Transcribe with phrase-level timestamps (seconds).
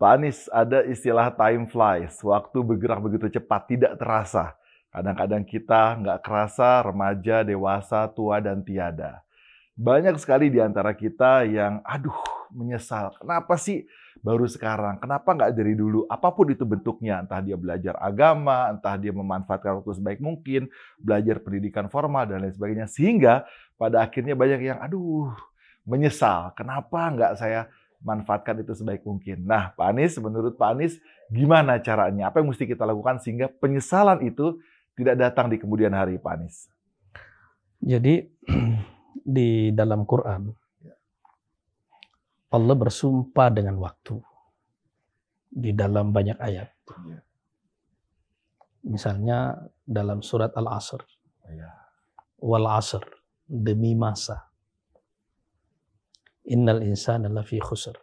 [0.00, 4.56] Pak Anies, ada istilah time flies, waktu bergerak begitu cepat, tidak terasa.
[4.88, 9.20] Kadang-kadang kita nggak kerasa remaja, dewasa, tua, dan tiada.
[9.76, 12.16] Banyak sekali di antara kita yang, aduh,
[12.48, 13.12] menyesal.
[13.20, 13.84] Kenapa sih
[14.24, 14.96] baru sekarang?
[15.04, 16.08] Kenapa nggak dari dulu?
[16.08, 21.44] Apa pun itu bentuknya, entah dia belajar agama, entah dia memanfaatkan waktu sebaik mungkin, belajar
[21.44, 22.88] pendidikan formal, dan lain sebagainya.
[22.88, 23.44] Sehingga
[23.76, 25.28] pada akhirnya banyak yang, aduh,
[25.84, 26.56] menyesal.
[26.56, 27.68] Kenapa nggak saya
[28.00, 29.44] manfaatkan itu sebaik mungkin.
[29.44, 30.96] Nah, Pak Anies, menurut Pak Anies,
[31.28, 32.32] gimana caranya?
[32.32, 34.58] Apa yang mesti kita lakukan sehingga penyesalan itu
[34.96, 36.66] tidak datang di kemudian hari, Pak Anies?
[37.80, 38.28] Jadi,
[39.36, 40.48] di dalam Quran,
[42.50, 44.18] Allah bersumpah dengan waktu
[45.50, 46.68] di dalam banyak ayat.
[47.06, 47.20] Iya.
[48.90, 49.38] Misalnya
[49.86, 50.98] dalam surat Al-Asr.
[51.46, 51.70] Iya.
[52.42, 53.06] Wal Asr,
[53.46, 54.49] demi masa
[56.50, 57.94] Innal insana lafi khusr.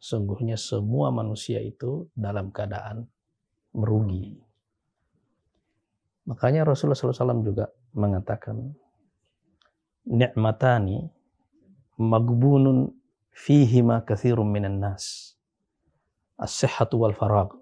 [0.00, 3.04] Sungguhnya semua manusia itu dalam keadaan
[3.76, 4.40] merugi.
[6.24, 8.72] Makanya Rasulullah SAW juga mengatakan,
[10.04, 11.04] Ni'matani
[12.00, 12.92] magbunun
[13.32, 15.36] fihima kathirun minan nas.
[16.36, 17.56] As-sihhatu wal farag.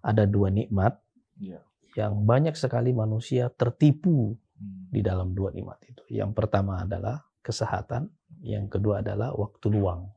[0.00, 0.96] Ada dua nikmat
[1.36, 1.60] ya.
[1.92, 4.88] yang banyak sekali manusia tertipu hmm.
[4.88, 6.04] di dalam dua nikmat itu.
[6.08, 8.08] Yang pertama adalah kesehatan,
[8.44, 10.08] yang kedua adalah waktu luang.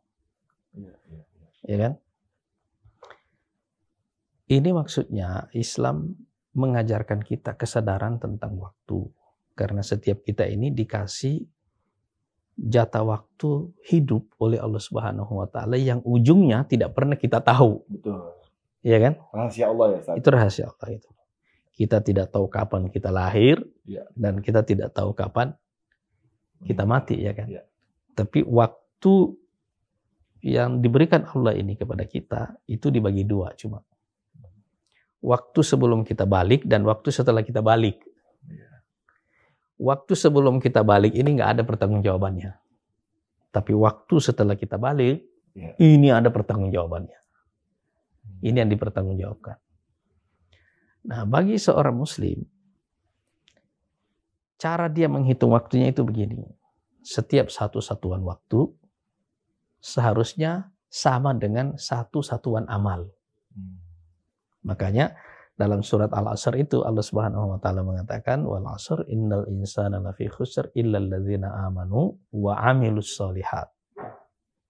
[0.76, 1.48] Ya, ya, ya.
[1.68, 1.94] ya kan?
[4.52, 6.14] Ini maksudnya Islam
[6.54, 9.10] mengajarkan kita kesadaran tentang waktu.
[9.54, 11.46] Karena setiap kita ini dikasih
[12.58, 17.82] jatah waktu hidup oleh Allah Subhanahu wa taala yang ujungnya tidak pernah kita tahu.
[17.90, 18.34] Betul.
[18.84, 19.14] Iya kan?
[19.32, 20.16] Rahasia Allah ya, Ustaz.
[20.20, 21.10] Itu rahasia Allah itu.
[21.74, 23.58] Kita tidak tahu kapan kita lahir
[23.90, 24.06] ya.
[24.14, 25.58] dan kita tidak tahu kapan
[26.64, 27.48] kita mati ya kan.
[27.52, 27.64] Ya.
[28.16, 29.36] Tapi waktu
[30.44, 33.84] yang diberikan Allah ini kepada kita itu dibagi dua cuma.
[35.24, 38.04] Waktu sebelum kita balik dan waktu setelah kita balik.
[38.48, 38.84] Ya.
[39.80, 42.52] Waktu sebelum kita balik ini nggak ada pertanggungjawabannya.
[43.54, 45.24] Tapi waktu setelah kita balik
[45.56, 45.78] ya.
[45.80, 47.20] ini ada pertanggungjawabannya.
[48.44, 49.56] Ini yang dipertanggungjawabkan.
[51.04, 52.44] Nah, bagi seorang muslim
[54.64, 56.40] Cara dia menghitung waktunya itu begini.
[57.04, 58.72] Setiap satu satuan waktu
[59.84, 63.12] seharusnya sama dengan satu satuan amal.
[63.52, 63.84] Hmm.
[64.64, 65.20] Makanya
[65.60, 70.72] dalam surat Al-Asr itu Allah Subhanahu wa taala mengatakan wal asr innal insana lafi khusr
[70.80, 73.68] illa alladzina amanu wa amilus solihat.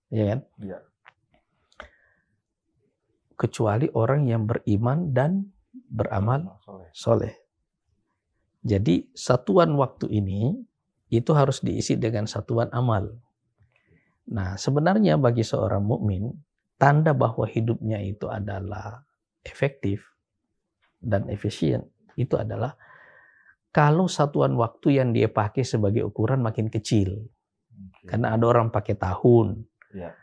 [0.09, 0.39] Ya kan?
[0.57, 0.81] Ya.
[3.37, 5.53] Kecuali orang yang beriman dan
[5.85, 6.57] beramal
[6.97, 7.42] soleh.
[8.63, 10.55] Jadi satuan waktu ini
[11.11, 13.11] itu harus diisi dengan satuan amal.
[14.31, 16.31] Nah, sebenarnya bagi seorang mukmin
[16.79, 19.03] tanda bahwa hidupnya itu adalah
[19.43, 20.07] efektif
[21.03, 21.83] dan efisien
[22.15, 22.79] itu adalah
[23.75, 27.27] kalau satuan waktu yang dia pakai sebagai ukuran makin kecil.
[28.05, 29.65] Karena ada orang pakai tahun.
[29.91, 30.13] Ya.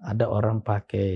[0.00, 1.12] Ada orang pakai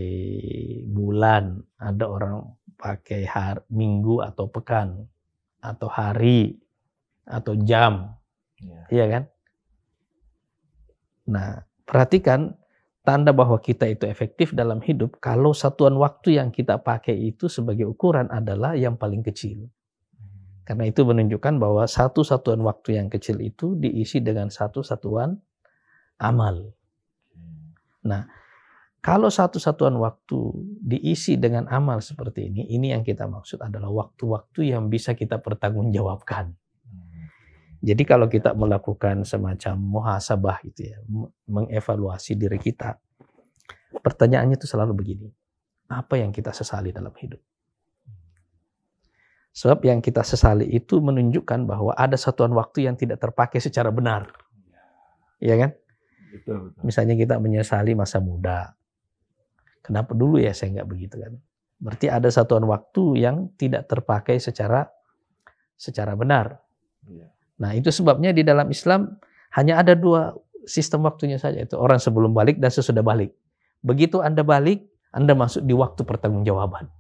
[0.86, 2.44] bulan, ada orang
[2.78, 5.08] pakai hari, minggu atau pekan
[5.60, 6.58] atau hari
[7.28, 8.14] atau jam.
[8.58, 8.82] Ya.
[8.90, 9.22] Iya kan?
[11.28, 11.48] Nah,
[11.84, 12.56] perhatikan
[13.04, 17.88] tanda bahwa kita itu efektif dalam hidup kalau satuan waktu yang kita pakai itu sebagai
[17.88, 19.68] ukuran adalah yang paling kecil.
[20.68, 25.40] Karena itu menunjukkan bahwa satu satuan waktu yang kecil itu diisi dengan satu satuan
[26.20, 26.76] amal.
[28.04, 28.28] Nah,
[28.98, 30.38] kalau satu satuan waktu
[30.82, 36.50] diisi dengan amal seperti ini, ini yang kita maksud adalah waktu-waktu yang bisa kita pertanggungjawabkan.
[37.78, 40.98] Jadi kalau kita melakukan semacam muhasabah gitu ya,
[41.46, 42.98] mengevaluasi diri kita,
[44.02, 45.30] pertanyaannya itu selalu begini,
[45.86, 47.38] apa yang kita sesali dalam hidup?
[49.54, 54.30] Sebab yang kita sesali itu menunjukkan bahwa ada satuan waktu yang tidak terpakai secara benar.
[55.38, 55.70] Iya kan?
[56.34, 56.82] Betul, betul.
[56.82, 58.77] Misalnya kita menyesali masa muda,
[59.88, 61.40] Kenapa dulu ya saya nggak begitu kan?
[61.80, 64.84] Berarti ada satuan waktu yang tidak terpakai secara
[65.80, 66.60] secara benar.
[67.08, 67.32] Iya.
[67.56, 69.16] Nah itu sebabnya di dalam Islam
[69.56, 70.36] hanya ada dua
[70.68, 73.32] sistem waktunya saja itu orang sebelum balik dan sesudah balik.
[73.80, 74.84] Begitu anda balik,
[75.16, 76.92] anda masuk di waktu pertanggungjawaban.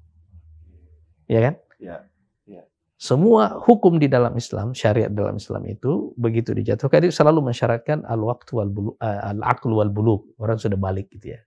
[1.28, 1.54] Ya kan?
[1.76, 2.08] Ya.
[2.48, 2.64] ya.
[2.96, 8.48] Semua hukum di dalam Islam, syariat dalam Islam itu begitu dijatuhkan itu selalu mensyaratkan al-waktu
[8.56, 10.32] wal bulu, eh, al-aql wal buluk.
[10.40, 11.40] Orang sudah balik gitu ya.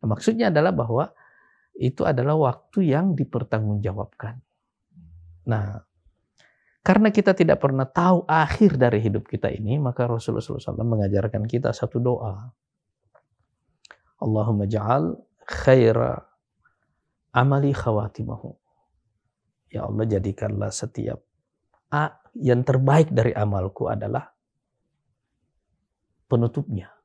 [0.00, 1.04] Nah, maksudnya adalah bahwa
[1.76, 4.40] itu adalah waktu yang dipertanggungjawabkan.
[5.48, 5.80] Nah,
[6.80, 11.76] karena kita tidak pernah tahu akhir dari hidup kita ini, maka Rasulullah SAW mengajarkan kita
[11.76, 12.52] satu doa.
[14.20, 16.20] Allahumma ja'al khaira
[17.32, 18.52] amali khawatimahu.
[19.70, 21.22] Ya Allah jadikanlah setiap
[21.90, 24.30] A yang terbaik dari amalku adalah
[26.30, 26.99] penutupnya.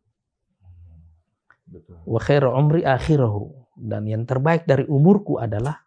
[2.06, 3.66] Wa khairu umri akhirahu.
[3.76, 5.84] Dan yang terbaik dari umurku adalah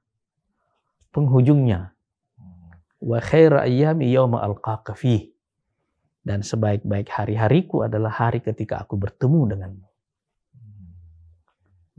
[1.14, 1.94] penghujungnya.
[3.00, 4.12] Wa khairu ayyami.
[6.22, 9.88] Dan sebaik-baik hari-hariku adalah hari ketika aku bertemu denganmu.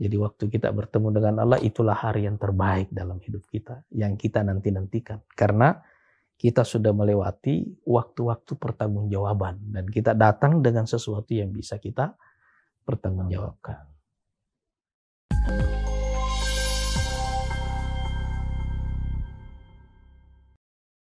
[0.00, 4.40] Jadi waktu kita bertemu dengan Allah itulah hari yang terbaik dalam hidup kita yang kita
[4.40, 5.20] nanti-nantikan.
[5.36, 5.76] Karena
[6.40, 12.16] kita sudah melewati waktu-waktu pertanggungjawaban dan kita datang dengan sesuatu yang bisa kita
[12.90, 13.86] pertanggungjawabkan.